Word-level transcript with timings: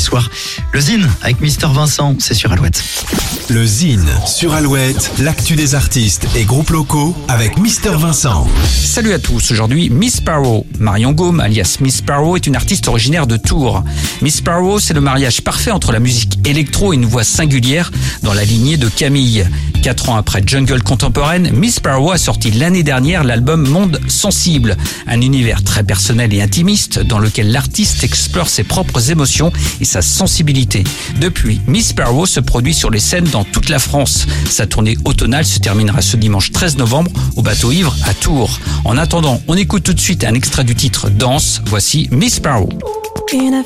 soir. 0.00 0.28
Le 0.72 0.80
Zine 0.80 1.08
avec 1.22 1.40
Mister 1.40 1.68
Vincent, 1.72 2.16
c'est 2.18 2.34
sur 2.34 2.50
Alouette. 2.52 2.82
Le 3.48 3.64
Zine 3.66 4.08
sur 4.26 4.54
Alouette, 4.54 5.10
l'actu 5.18 5.56
des 5.56 5.74
artistes 5.74 6.26
et 6.34 6.44
groupes 6.44 6.70
locaux 6.70 7.16
avec 7.28 7.58
Mister 7.58 7.92
Vincent. 7.96 8.48
Salut 8.64 9.12
à 9.12 9.18
tous, 9.18 9.50
aujourd'hui 9.50 9.90
Miss 9.90 10.16
Sparrow. 10.16 10.66
Marion 10.78 11.12
Gaume, 11.12 11.40
alias 11.40 11.78
Miss 11.80 11.96
Sparrow, 11.96 12.36
est 12.36 12.46
une 12.46 12.56
artiste 12.56 12.88
originaire 12.88 13.26
de 13.26 13.36
Tours. 13.36 13.84
Miss 14.22 14.36
Sparrow, 14.36 14.80
c'est 14.80 14.94
le 14.94 15.00
mariage 15.00 15.42
parfait 15.42 15.70
entre 15.70 15.92
la 15.92 16.00
musique 16.00 16.38
électro 16.46 16.92
et 16.92 16.96
une 16.96 17.06
voix 17.06 17.24
singulière 17.24 17.90
dans 18.22 18.34
la 18.34 18.44
lignée 18.44 18.76
de 18.76 18.88
Camille. 18.88 19.46
Quatre 19.82 20.10
ans 20.10 20.16
après 20.16 20.42
Jungle 20.44 20.82
contemporaine, 20.82 21.50
Miss 21.52 21.76
Sparrow 21.76 22.10
a 22.10 22.18
sorti 22.18 22.50
l'année 22.50 22.82
dernière 22.82 23.24
l'album 23.24 23.66
Monde 23.66 23.98
Sensible, 24.08 24.76
un 25.06 25.22
univers 25.22 25.64
très 25.64 25.82
personnel 25.82 26.34
et 26.34 26.42
intimiste 26.42 26.98
dans 26.98 27.18
lequel 27.18 27.50
l'artiste 27.50 28.04
explore 28.04 28.48
ses 28.48 28.62
propres 28.62 29.10
émotions 29.10 29.50
et 29.80 29.86
sa 29.86 30.02
sensibilité. 30.02 30.84
Depuis, 31.18 31.62
Miss 31.66 31.88
Sparrow 31.88 32.26
se 32.26 32.40
produit 32.40 32.74
sur 32.74 32.90
les 32.90 33.00
scènes 33.00 33.24
dans 33.24 33.44
toute 33.44 33.70
la 33.70 33.78
France. 33.78 34.26
Sa 34.50 34.66
tournée 34.66 34.98
automnale 35.06 35.46
se 35.46 35.58
terminera 35.58 36.02
ce 36.02 36.18
dimanche 36.18 36.52
13 36.52 36.76
novembre 36.76 37.10
au 37.36 37.42
bateau 37.42 37.72
ivre 37.72 37.96
à 38.04 38.12
Tours. 38.12 38.60
En 38.84 38.98
attendant, 38.98 39.40
on 39.48 39.56
écoute 39.56 39.84
tout 39.84 39.94
de 39.94 40.00
suite 40.00 40.24
un 40.24 40.34
extrait 40.34 40.64
du 40.64 40.74
titre 40.74 41.08
Danse. 41.08 41.62
Voici 41.64 42.08
Miss 42.12 42.34
Sparrow. 42.34 42.68
Une 43.32 43.62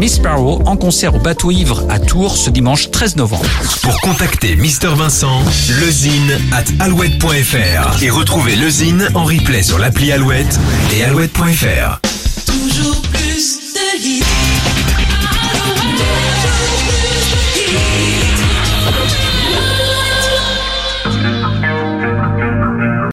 Miss 0.00 0.14
Sparrow 0.14 0.62
en 0.64 0.78
concert 0.78 1.14
au 1.14 1.18
bateau 1.18 1.50
ivre 1.50 1.84
à 1.90 1.98
Tours 1.98 2.34
ce 2.34 2.48
dimanche 2.48 2.90
13 2.90 3.16
novembre. 3.16 3.44
Pour 3.82 4.00
contacter 4.00 4.56
Mister 4.56 4.88
Vincent, 4.96 5.42
lezine 5.78 6.38
at 6.52 6.64
alouette.fr 6.82 8.02
et 8.02 8.08
retrouver 8.08 8.56
Lezine 8.56 9.10
en 9.14 9.24
replay 9.24 9.62
sur 9.62 9.78
l'appli 9.78 10.10
Alouette 10.10 10.58
et 10.96 11.04
alouette.fr. 11.04 12.00
Toujours 12.46 13.02